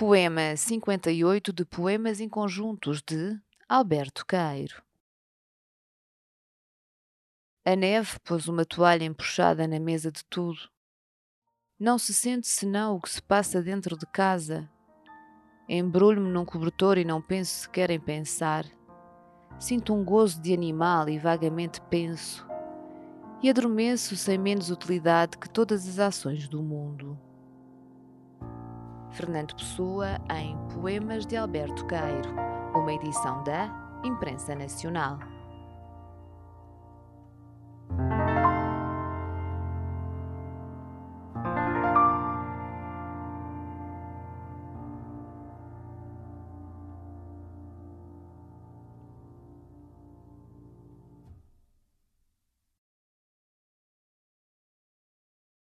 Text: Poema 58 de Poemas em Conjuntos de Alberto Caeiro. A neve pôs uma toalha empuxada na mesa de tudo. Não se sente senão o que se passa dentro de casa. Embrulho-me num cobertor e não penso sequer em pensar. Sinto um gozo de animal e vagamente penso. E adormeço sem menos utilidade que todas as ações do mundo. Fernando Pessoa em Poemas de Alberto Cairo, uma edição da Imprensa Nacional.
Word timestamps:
Poema 0.00 0.56
58 0.56 1.52
de 1.52 1.62
Poemas 1.62 2.20
em 2.20 2.28
Conjuntos 2.30 3.02
de 3.02 3.38
Alberto 3.68 4.24
Caeiro. 4.24 4.82
A 7.66 7.76
neve 7.76 8.18
pôs 8.20 8.48
uma 8.48 8.64
toalha 8.64 9.04
empuxada 9.04 9.68
na 9.68 9.78
mesa 9.78 10.10
de 10.10 10.24
tudo. 10.24 10.58
Não 11.78 11.98
se 11.98 12.14
sente 12.14 12.46
senão 12.48 12.96
o 12.96 13.00
que 13.02 13.10
se 13.10 13.20
passa 13.20 13.60
dentro 13.60 13.94
de 13.94 14.06
casa. 14.06 14.66
Embrulho-me 15.68 16.30
num 16.30 16.46
cobertor 16.46 16.96
e 16.96 17.04
não 17.04 17.20
penso 17.20 17.64
sequer 17.64 17.90
em 17.90 18.00
pensar. 18.00 18.64
Sinto 19.58 19.92
um 19.92 20.02
gozo 20.02 20.40
de 20.40 20.54
animal 20.54 21.10
e 21.10 21.18
vagamente 21.18 21.78
penso. 21.90 22.48
E 23.42 23.50
adormeço 23.50 24.16
sem 24.16 24.38
menos 24.38 24.70
utilidade 24.70 25.36
que 25.36 25.50
todas 25.50 25.86
as 25.86 25.98
ações 25.98 26.48
do 26.48 26.62
mundo. 26.62 27.20
Fernando 29.20 29.54
Pessoa 29.54 30.18
em 30.34 30.56
Poemas 30.72 31.26
de 31.26 31.36
Alberto 31.36 31.84
Cairo, 31.84 32.30
uma 32.74 32.90
edição 32.90 33.44
da 33.44 33.68
Imprensa 34.02 34.54
Nacional. 34.54 35.18